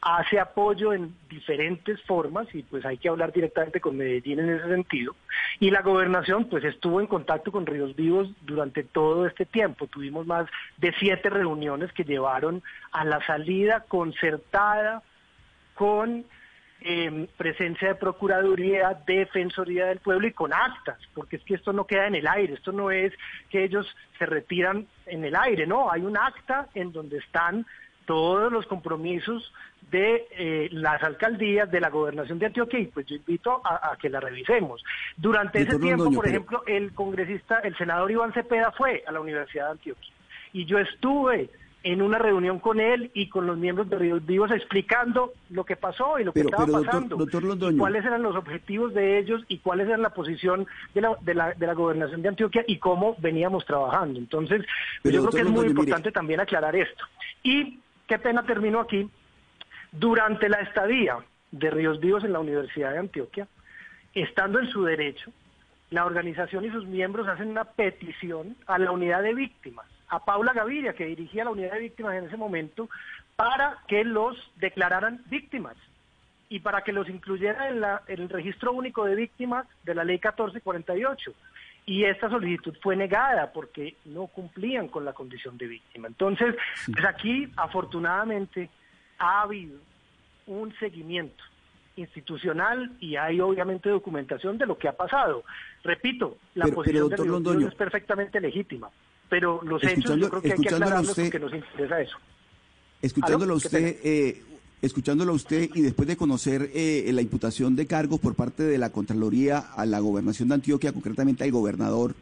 [0.00, 4.66] hace apoyo en diferentes formas y pues hay que hablar directamente con Medellín en ese
[4.66, 5.14] sentido.
[5.60, 9.86] Y la gobernación pues estuvo en contacto con Ríos Vivos durante todo este tiempo.
[9.86, 15.02] Tuvimos más de siete reuniones que llevaron a la salida concertada
[15.74, 16.24] con
[16.86, 21.86] eh, presencia de Procuraduría, Defensoría del Pueblo y con actas, porque es que esto no
[21.86, 23.12] queda en el aire, esto no es
[23.48, 23.86] que ellos
[24.18, 27.64] se retiran en el aire, no, hay un acta en donde están
[28.04, 29.50] todos los compromisos
[29.90, 34.10] de eh, las alcaldías de la gobernación de Antioquia y pues yo invito a, que
[34.10, 34.84] la revisemos.
[35.16, 39.66] Durante ese tiempo, por ejemplo, el congresista, el senador Iván Cepeda fue a la Universidad
[39.66, 40.12] de Antioquia
[40.52, 41.48] y yo estuve
[41.84, 45.76] en una reunión con él y con los miembros de Ríos Vivos explicando lo que
[45.76, 47.18] pasó y lo que estaba pasando,
[47.76, 51.52] cuáles eran los objetivos de ellos y cuál era la posición de la, de la,
[51.52, 54.18] de la gobernación de Antioquia y cómo veníamos trabajando.
[54.18, 54.64] Entonces,
[55.04, 57.04] yo creo que es muy importante también aclarar esto.
[57.42, 59.10] Y qué pena termino aquí,
[59.92, 61.18] durante la estadía
[61.50, 63.46] de Ríos Vivos en la Universidad de Antioquia,
[64.14, 65.30] estando en su derecho,
[65.90, 70.52] la organización y sus miembros hacen una petición a la unidad de víctimas a Paula
[70.52, 72.88] Gaviria, que dirigía la unidad de víctimas en ese momento,
[73.36, 75.76] para que los declararan víctimas
[76.48, 77.82] y para que los incluyera en,
[78.20, 81.32] el registro único de víctimas de la ley 1448.
[81.86, 86.08] Y esta solicitud fue negada porque no cumplían con la condición de víctima.
[86.08, 86.54] Entonces,
[86.90, 88.70] pues aquí afortunadamente
[89.18, 89.78] ha habido
[90.46, 91.42] un seguimiento
[91.96, 95.44] institucional y hay obviamente documentación de lo que ha pasado.
[95.82, 98.90] Repito, la posición de es perfectamente legítima
[99.34, 102.16] pero los hechos yo creo que hay que aclararlos porque nos interesa eso.
[103.02, 104.42] Escuchándolo a usted, eh,
[104.80, 108.90] escuchándolo usted y después de conocer eh, la imputación de cargos por parte de la
[108.90, 112.14] Contraloría a la gobernación de Antioquia, concretamente al gobernador,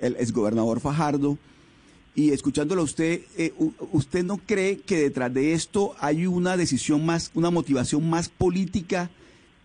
[0.00, 1.38] el exgobernador Fajardo,
[2.16, 3.52] y escuchándolo a usted, eh,
[3.92, 9.08] ¿usted no cree que detrás de esto hay una decisión más, una motivación más política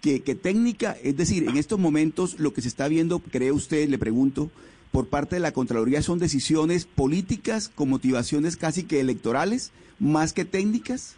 [0.02, 0.96] que, que técnica?
[1.02, 4.52] Es decir, en estos momentos lo que se está viendo, cree usted, le pregunto,
[4.92, 10.46] por parte de la Contraloría son decisiones políticas con motivaciones casi que electorales, más que
[10.46, 11.18] técnicas?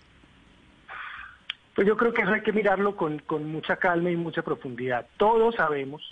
[1.76, 5.08] Pues yo creo que eso hay que mirarlo con, con mucha calma y mucha profundidad.
[5.18, 6.04] Todos sabemos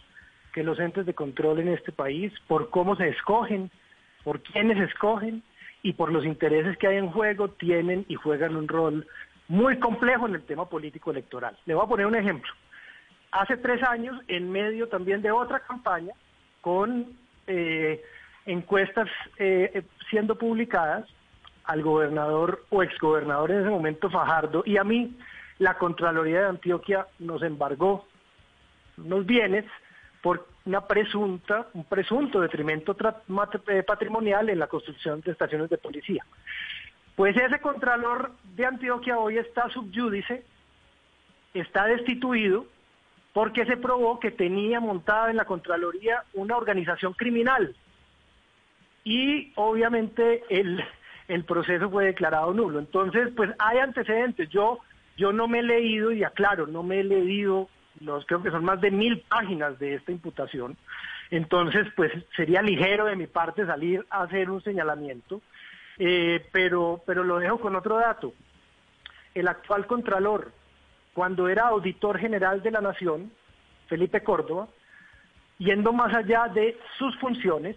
[0.54, 3.70] que los entes de control en este país, por cómo se escogen,
[4.24, 5.44] por quiénes escogen
[5.84, 9.08] y por los intereses que hay en juego, tienen y juegan un rol
[9.48, 11.58] muy complejo en el tema político electoral.
[11.66, 12.52] Le voy a poner un ejemplo.
[13.32, 16.14] Hace tres años, en medio también de otra campaña,
[16.62, 18.04] con eh,
[18.46, 21.08] encuestas eh, siendo publicadas
[21.64, 25.16] al gobernador o exgobernador en ese momento Fajardo y a mí
[25.60, 28.06] la Contraloría de Antioquia nos embargó
[28.98, 29.66] unos bienes
[30.22, 32.96] por una presunta, un presunto detrimento
[33.68, 36.26] eh, patrimonial en la construcción de estaciones de policía.
[37.16, 40.44] Pues ese Contralor de Antioquia hoy está subyúdice,
[41.54, 42.66] está destituido
[43.34, 47.76] porque se probó que tenía montada en la Contraloría una organización criminal.
[49.04, 50.84] Y obviamente el,
[51.28, 52.80] el proceso fue declarado nulo.
[52.80, 54.50] Entonces, pues hay antecedentes.
[54.50, 54.80] Yo,
[55.18, 57.70] yo no me he leído, y aclaro, no me he leído,
[58.02, 60.76] los, creo que son más de mil páginas de esta imputación.
[61.30, 65.42] Entonces, pues sería ligero de mi parte salir a hacer un señalamiento.
[65.98, 68.34] Eh, pero, pero lo dejo con otro dato.
[69.34, 70.52] El actual Contralor
[71.14, 73.32] cuando era auditor general de la Nación,
[73.88, 74.68] Felipe Córdoba,
[75.58, 77.76] yendo más allá de sus funciones,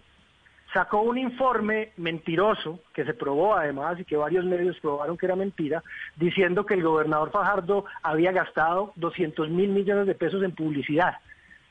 [0.73, 5.35] sacó un informe mentiroso, que se probó además y que varios medios probaron que era
[5.35, 5.83] mentira,
[6.15, 11.15] diciendo que el gobernador Fajardo había gastado 200 mil millones de pesos en publicidad.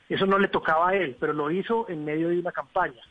[0.08, 3.02] Eso no le tocaba a él, pero lo hizo en medio de una campaña.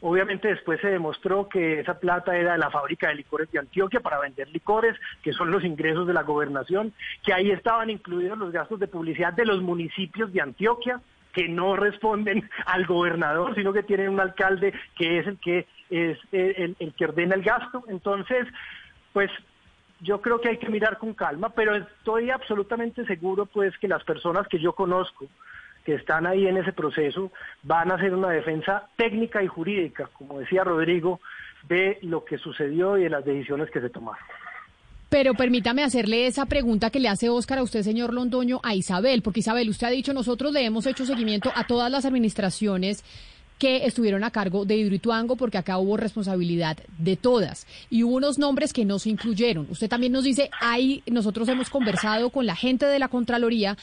[0.00, 4.00] Obviamente después se demostró que esa plata era de la fábrica de licores de Antioquia
[4.00, 6.92] para vender licores, que son los ingresos de la gobernación,
[7.24, 11.00] que ahí estaban incluidos los gastos de publicidad de los municipios de Antioquia,
[11.32, 16.18] que no responden al gobernador, sino que tienen un alcalde que es el que es
[16.32, 17.82] el, el que ordena el gasto.
[17.88, 18.46] Entonces,
[19.12, 19.30] pues
[20.00, 24.04] yo creo que hay que mirar con calma, pero estoy absolutamente seguro pues que las
[24.04, 25.26] personas que yo conozco,
[25.88, 30.38] que están ahí en ese proceso van a hacer una defensa técnica y jurídica, como
[30.38, 31.18] decía Rodrigo,
[31.66, 34.22] de lo que sucedió y de las decisiones que se tomaron.
[35.08, 39.22] Pero permítame hacerle esa pregunta que le hace Óscar a usted, señor Londoño, a Isabel,
[39.22, 43.02] porque Isabel, usted ha dicho, nosotros le hemos hecho seguimiento a todas las administraciones
[43.58, 47.66] que estuvieron a cargo de Hidroituango, porque acá hubo responsabilidad de todas.
[47.90, 49.66] Y hubo unos nombres que no se incluyeron.
[49.70, 53.76] Usted también nos dice, ahí nosotros hemos conversado con la gente de la Contraloría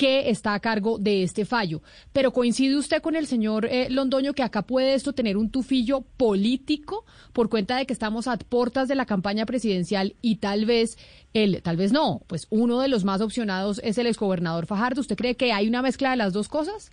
[0.00, 1.82] que está a cargo de este fallo.
[2.14, 6.00] Pero coincide usted con el señor eh, Londoño que acá puede esto tener un tufillo
[6.16, 10.96] político por cuenta de que estamos a puertas de la campaña presidencial y tal vez
[11.34, 15.02] el, tal vez no, pues uno de los más opcionados es el exgobernador Fajardo.
[15.02, 16.90] ¿Usted cree que hay una mezcla de las dos cosas?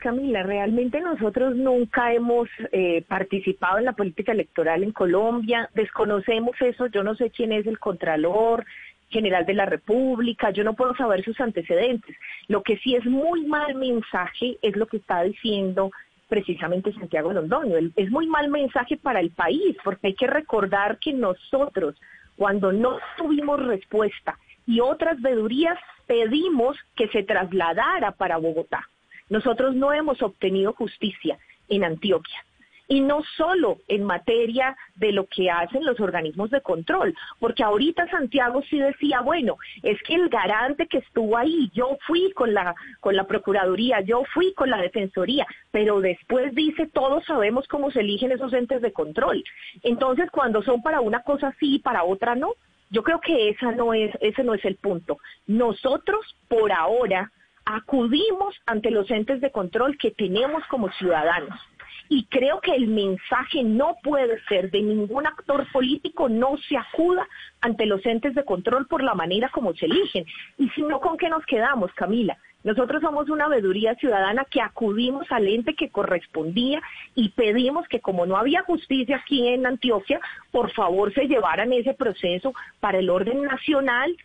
[0.00, 6.86] Camila, realmente nosotros nunca hemos eh, participado en la política electoral en Colombia, desconocemos eso,
[6.86, 8.64] yo no sé quién es el contralor,
[9.08, 12.16] general de la República, yo no puedo saber sus antecedentes.
[12.48, 15.90] Lo que sí es muy mal mensaje es lo que está diciendo
[16.28, 17.76] precisamente Santiago Londoño.
[17.94, 21.94] Es muy mal mensaje para el país, porque hay que recordar que nosotros,
[22.36, 28.86] Cuando no tuvimos respuesta y otras vedurías pedimos que se trasladara para Bogotá.
[29.30, 31.38] Nosotros no hemos obtenido justicia
[31.68, 32.44] en Antioquia
[32.88, 38.08] y no solo en materia de lo que hacen los organismos de control, porque ahorita
[38.08, 42.74] Santiago sí decía, bueno, es que el garante que estuvo ahí, yo fui con la
[43.00, 48.00] con la procuraduría, yo fui con la defensoría, pero después dice, todos sabemos cómo se
[48.00, 49.42] eligen esos entes de control.
[49.82, 52.52] Entonces, cuando son para una cosa sí y para otra no,
[52.90, 55.18] yo creo que esa no es ese no es el punto.
[55.46, 57.32] Nosotros por ahora
[57.64, 61.58] acudimos ante los entes de control que tenemos como ciudadanos
[62.08, 67.26] y creo que el mensaje no puede ser de ningún actor político no se acuda
[67.60, 70.24] ante los entes de control por la manera como se eligen.
[70.58, 72.36] Y si no, ¿con qué nos quedamos, Camila?
[72.64, 76.82] Nosotros somos una veeduría ciudadana que acudimos al ente que correspondía
[77.14, 81.94] y pedimos que como no había justicia aquí en Antioquia, por favor se llevaran ese
[81.94, 84.16] proceso para el orden nacional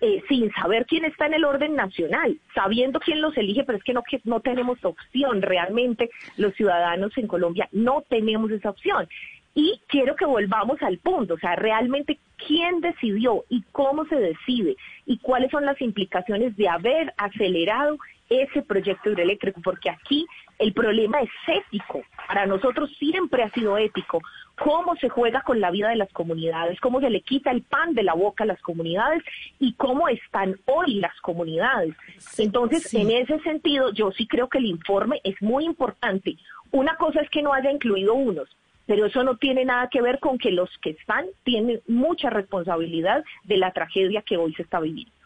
[0.00, 3.84] eh, sin saber quién está en el orden nacional, sabiendo quién los elige, pero es
[3.84, 9.08] que no, que no tenemos opción realmente los ciudadanos en Colombia, no tenemos esa opción.
[9.54, 14.76] Y quiero que volvamos al punto, o sea, realmente quién decidió y cómo se decide
[15.04, 20.26] y cuáles son las implicaciones de haber acelerado ese proyecto hidroeléctrico, porque aquí
[20.58, 22.02] el problema es ético.
[22.26, 24.20] Para nosotros siempre ha sido ético
[24.58, 27.94] cómo se juega con la vida de las comunidades, cómo se le quita el pan
[27.94, 29.22] de la boca a las comunidades
[29.58, 31.94] y cómo están hoy las comunidades.
[32.36, 36.36] Entonces, en ese sentido, yo sí creo que el informe es muy importante.
[36.70, 38.48] Una cosa es que no haya incluido unos,
[38.86, 43.24] pero eso no tiene nada que ver con que los que están tienen mucha responsabilidad
[43.44, 45.17] de la tragedia que hoy se está viviendo.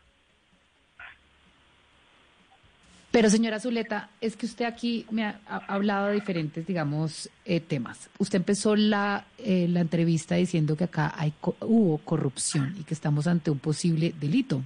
[3.12, 8.08] Pero señora Zuleta, es que usted aquí me ha, hablado de diferentes, digamos, eh, temas.
[8.18, 13.26] Usted empezó la, eh, la entrevista diciendo que acá hay, hubo corrupción y que estamos
[13.26, 14.62] ante un posible delito.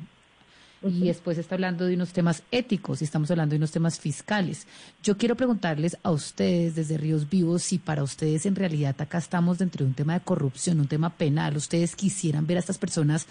[0.84, 4.68] Y después está hablando de unos temas éticos y estamos hablando de unos temas fiscales.
[5.02, 9.58] Yo quiero preguntarles a ustedes desde Ríos Vivos si para ustedes en realidad acá estamos
[9.58, 11.56] dentro de un tema de corrupción, un tema penal.
[11.56, 13.26] ¿Ustedes quisieran ver a estas personas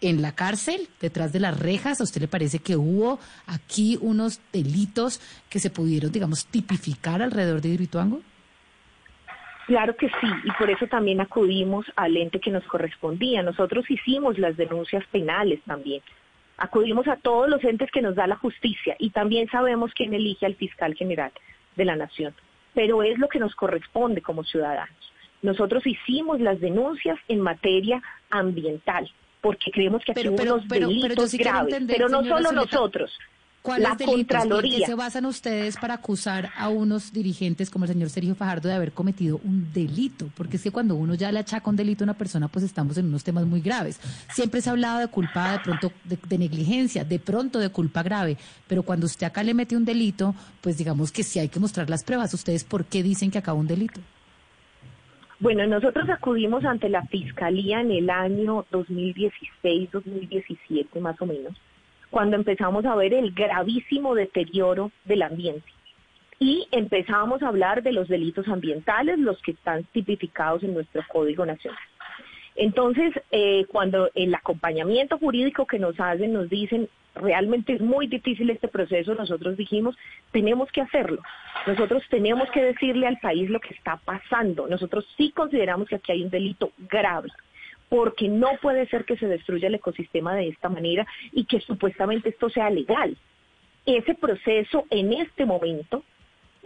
[0.00, 2.00] en la cárcel, detrás de las rejas?
[2.00, 7.60] ¿A usted le parece que hubo aquí unos delitos que se pudieron, digamos, tipificar alrededor
[7.60, 8.20] de Hidroituango?
[9.66, 13.42] Claro que sí, y por eso también acudimos al ente que nos correspondía.
[13.42, 16.00] Nosotros hicimos las denuncias penales también.
[16.56, 20.46] Acudimos a todos los entes que nos da la justicia y también sabemos quién elige
[20.46, 21.32] al fiscal general
[21.76, 22.34] de la nación.
[22.72, 25.12] Pero es lo que nos corresponde como ciudadanos.
[25.42, 29.08] Nosotros hicimos las denuncias en materia ambiental,
[29.40, 33.10] porque creemos que aquí pero, unos delitos graves, pero no solo nosotros.
[33.60, 38.08] ¿Cuáles delitos en qué se basan ustedes para acusar a unos dirigentes como el señor
[38.08, 40.30] Sergio Fajardo de haber cometido un delito?
[40.36, 42.96] Porque es que cuando uno ya le achaca un delito a una persona, pues estamos
[42.96, 44.00] en unos temas muy graves.
[44.32, 48.38] Siempre se ha hablado de culpa, de pronto de, negligencia, de pronto de culpa grave,
[48.66, 51.90] pero cuando usted acá le mete un delito, pues digamos que sí hay que mostrar
[51.90, 52.32] las pruebas.
[52.32, 54.00] ¿Ustedes por qué dicen que acaba un delito?
[55.40, 61.54] Bueno, nosotros acudimos ante la Fiscalía en el año 2016-2017 más o menos,
[62.10, 65.68] cuando empezamos a ver el gravísimo deterioro del ambiente.
[66.40, 71.46] Y empezamos a hablar de los delitos ambientales, los que están tipificados en nuestro Código
[71.46, 71.78] Nacional.
[72.60, 78.50] Entonces, eh, cuando el acompañamiento jurídico que nos hacen nos dicen, realmente es muy difícil
[78.50, 79.96] este proceso, nosotros dijimos,
[80.32, 81.22] tenemos que hacerlo.
[81.68, 84.66] Nosotros tenemos que decirle al país lo que está pasando.
[84.66, 87.28] Nosotros sí consideramos que aquí hay un delito grave
[87.88, 92.30] porque no puede ser que se destruya el ecosistema de esta manera y que supuestamente
[92.30, 93.16] esto sea legal.
[93.86, 96.02] Ese proceso en este momento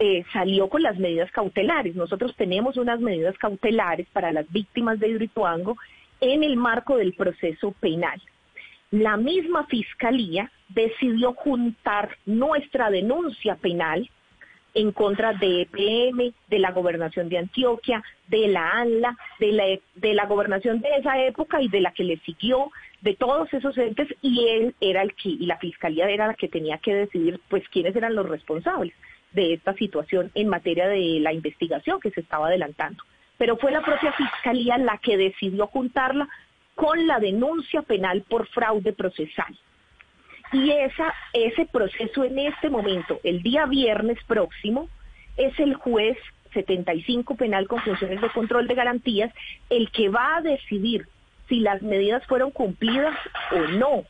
[0.03, 1.95] eh, salió con las medidas cautelares.
[1.95, 5.77] Nosotros tenemos unas medidas cautelares para las víctimas de Hidroituango
[6.19, 8.21] en el marco del proceso penal
[8.93, 14.07] la misma fiscalía decidió juntar nuestra denuncia penal
[14.75, 19.63] en contra de EPM, de la gobernación de Antioquia, de la ANLA, de la,
[19.95, 22.69] de la gobernación de esa época y de la que le siguió,
[23.01, 26.47] de todos esos entes, y él era el que, y la fiscalía era la que
[26.47, 28.93] tenía que decidir, pues, quiénes eran los responsables
[29.33, 33.03] de esta situación en materia de la investigación que se estaba adelantando.
[33.37, 36.29] Pero fue la propia fiscalía la que decidió juntarla
[36.75, 39.57] con la denuncia penal por fraude procesal.
[40.51, 44.87] Y esa, ese proceso en este momento, el día viernes próximo,
[45.35, 46.17] es el juez
[46.53, 49.33] 75 penal con funciones de control de garantías
[49.69, 51.07] el que va a decidir
[51.49, 53.17] si las medidas fueron cumplidas
[53.51, 54.03] o no.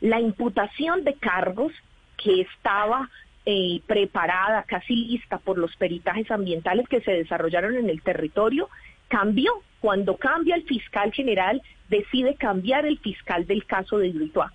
[0.00, 1.72] La imputación de cargos
[2.16, 3.10] que estaba
[3.44, 8.68] eh, preparada, casi lista por los peritajes ambientales que se desarrollaron en el territorio,
[9.08, 14.54] cambió Cuando cambia el fiscal general, decide cambiar el fiscal del caso de Hidroituango.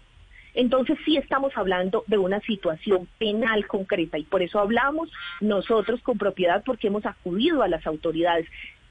[0.54, 5.12] Entonces sí estamos hablando de una situación penal concreta y por eso hablamos
[5.42, 8.48] nosotros con propiedad porque hemos acudido a las autoridades.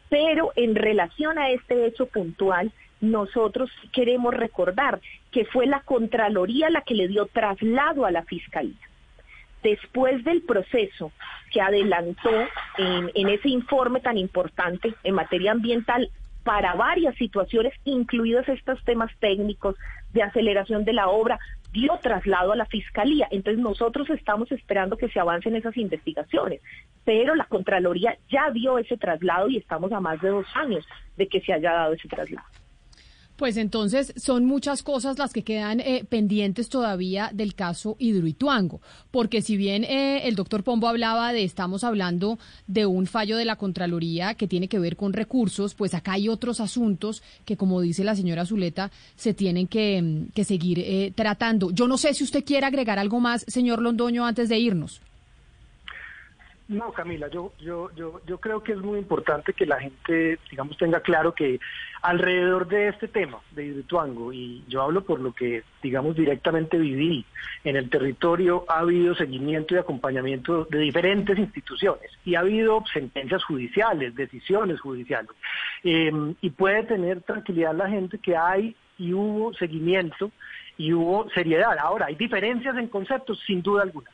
[0.09, 2.71] Pero en relación a este hecho puntual,
[3.01, 5.01] nosotros queremos recordar
[5.33, 8.77] que fue la Contraloría la que le dio traslado a la Fiscalía.
[9.67, 11.11] Después del proceso
[11.51, 12.31] que adelantó
[12.79, 16.09] en, ese informe tan importante en materia ambiental
[16.45, 19.75] para varias situaciones, incluidos estos temas técnicos
[20.13, 21.41] de aceleración de la obra,
[21.73, 23.27] dio traslado a la Fiscalía.
[23.33, 26.61] Entonces nosotros estamos esperando que se avancen esas investigaciones,
[27.05, 30.87] pero la Contraloría ya dio ese traslado y estamos a más de dos años
[31.17, 32.47] de que se haya dado ese traslado.
[33.37, 38.81] Pues entonces son muchas cosas las que quedan eh, pendientes todavía del caso Hidroituango,
[39.11, 43.45] porque si bien eh, el doctor Pombo hablaba de estamos hablando de un fallo de
[43.45, 47.83] la Contraloría que tiene que ver con recursos, pues acá hay otros asuntos que, como
[47.83, 51.71] dice la señora Zuleta, se tienen que, seguir eh, tratando.
[51.73, 55.03] Yo no sé si usted quiere agregar algo más, señor Londoño, antes de irnos.
[56.69, 60.77] No, Camila, yo, yo, yo, yo creo que es muy importante que la gente, digamos,
[60.77, 61.61] tenga claro que
[62.03, 67.25] alrededor de este tema de Hidroituango, y yo hablo por lo que, digamos, directamente viví
[67.63, 73.45] en el territorio, ha habido seguimiento y acompañamiento de diferentes instituciones y ha habido sentencias
[73.45, 75.31] judiciales, decisiones judiciales.
[75.85, 80.33] Em, y puede tener tranquilidad la gente que hay y hubo seguimiento
[80.79, 81.79] y hubo seriedad.
[81.79, 84.11] Ahora, hay diferencias en conceptos, sin duda alguna.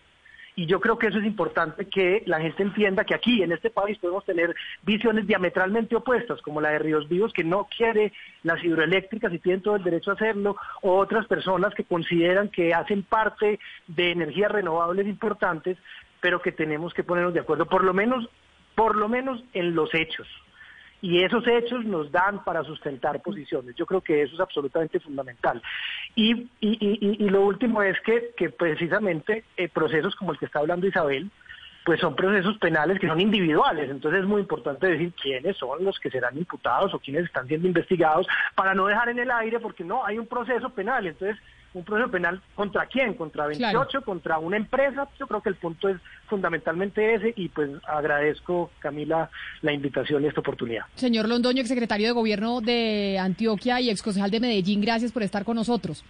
[0.55, 3.71] Y yo creo que eso es importante que la gente entienda que aquí, en este
[3.71, 8.63] país, podemos tener visiones diametralmente opuestas, como la de Ríos Vivos, que no quiere las
[8.63, 13.03] hidroeléctricas y tienen todo el derecho a hacerlo, o otras personas que consideran que hacen
[13.03, 15.79] parte de energías renovables importantes,
[16.21, 18.29] pero que tenemos que ponernos de acuerdo, por lo menos,
[18.75, 20.29] por lo menos en los hechos
[21.03, 23.75] y esos hechos nos dan para sustentar posiciones.
[23.75, 25.61] Yo creo que eso es absolutamente fundamental.
[26.15, 30.87] Y, y, lo último es que, que precisamente eh, procesos como el que está hablando
[30.87, 31.29] Isabel,
[31.85, 33.91] pues son procesos penales que son individuales.
[33.91, 37.67] Entonces es muy importante decir quiénes son los que serán imputados o quiénes están siendo
[37.67, 41.05] investigados para no dejar en el aire, porque no, hay un proceso penal.
[41.05, 41.37] Entonces
[41.75, 45.09] un proceso penal contra quién, contra 28, contra una empresa.
[45.19, 45.97] Yo creo que el punto es
[46.27, 49.31] fundamentalmente ese y pues agradezco, Camila,
[49.63, 50.85] la invitación y esta oportunidad.
[50.95, 55.57] Señor Londoño, secretario de Gobierno de Antioquia y exconcejal de Medellín, gracias por estar con
[55.57, 56.05] nosotros.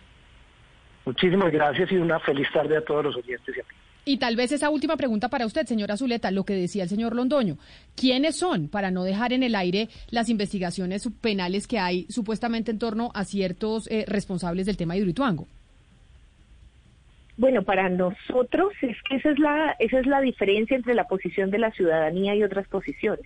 [1.05, 3.75] Muchísimas gracias y una feliz tarde a todos los oyentes y a ti.
[4.05, 7.15] Y tal vez esa última pregunta para usted, señora Zuleta, lo que decía el señor
[7.15, 7.57] Londoño.
[7.95, 12.81] ¿Quiénes son, para no dejar en el aire las investigaciones penales que hay supuestamente en
[12.81, 15.47] torno a ciertos eh, responsables del tema de Hidroituango?
[17.37, 21.51] Bueno, para nosotros es que esa es la esa es la diferencia entre la posición
[21.51, 23.25] de la ciudadanía y otras posiciones.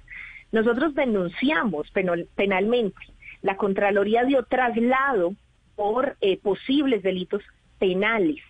[0.53, 1.91] Nosotros denunciamos
[2.35, 2.99] penalmente.
[3.43, 5.35] La Contraloría dio traslado
[5.75, 7.43] por eh, posibles delitos
[7.79, 8.41] penales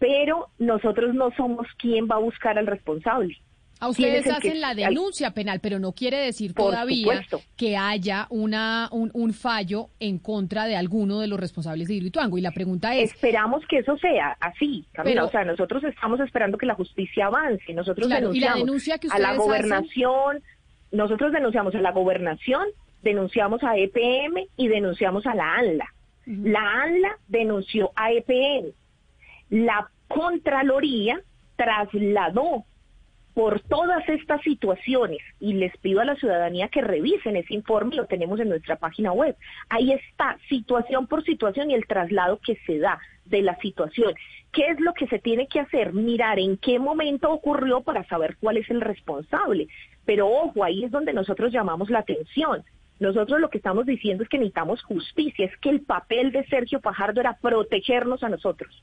[0.00, 3.36] pero nosotros no somos quien va a buscar al responsable.
[3.80, 7.22] A ustedes hacen la denuncia penal, pero no quiere decir todavía
[7.56, 12.36] que haya una, un, fallo en contra de alguno de los responsables de Hidroituango.
[12.36, 13.12] Y la pregunta es...
[13.14, 15.24] Esperamos que eso sea así, Camila.
[15.24, 17.72] o sea, nosotros estamos esperando que la justicia avance.
[17.72, 20.42] Nosotros denunciamos a la gobernación,
[20.92, 22.66] nosotros denunciamos a la gobernación,
[23.02, 25.86] denunciamos a EPM y denunciamos a la ANLA.
[26.26, 28.74] La ANLA denunció a EPM
[29.50, 31.20] la Contraloría
[31.56, 32.64] trasladó
[33.34, 38.06] por todas estas situaciones y les pido a la ciudadanía que revisen ese informe, lo
[38.06, 39.36] tenemos en nuestra página web.
[39.68, 44.14] Ahí está, situación por situación y el traslado que se da de la situación.
[44.52, 45.92] ¿Qué es lo que se tiene que hacer?
[45.92, 49.68] Mirar en qué momento ocurrió para saber cuál es el responsable.
[50.04, 52.64] Pero ojo, ahí es donde nosotros llamamos la atención.
[52.98, 56.80] Nosotros lo que estamos diciendo es que necesitamos justicia, es que el papel de Sergio
[56.80, 58.82] Pajardo era protegernos a nosotros.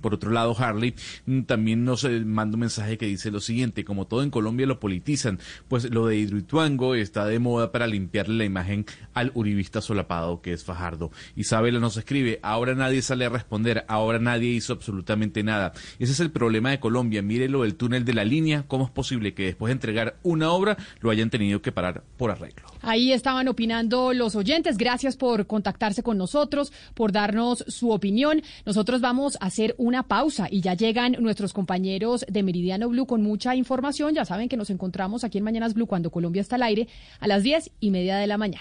[0.00, 0.94] Por otro lado, Harley
[1.26, 4.66] mm, también nos eh, manda un mensaje que dice lo siguiente, como todo en Colombia
[4.66, 5.38] lo politizan,
[5.68, 10.52] pues lo de Hidroituango está de moda para limpiarle la imagen al uribista solapado que
[10.52, 11.10] es Fajardo.
[11.36, 15.72] Isabela nos escribe, ahora nadie sale a responder, ahora nadie hizo absolutamente nada.
[15.98, 18.90] Ese es el problema de Colombia, mire lo del túnel de la línea, ¿cómo es
[18.90, 22.69] posible que después de entregar una obra lo hayan tenido que parar por arreglo?
[22.80, 28.42] Ahí estaban opinando los oyentes, gracias por contactarse con nosotros, por darnos su opinión.
[28.64, 33.06] Nosotros vamos a hacer un una pausa y ya llegan nuestros compañeros de Meridiano Blue
[33.06, 34.14] con mucha información.
[34.14, 36.86] Ya saben que nos encontramos aquí en Mañanas Blue cuando Colombia está al aire
[37.18, 38.58] a las diez y media de la mañana.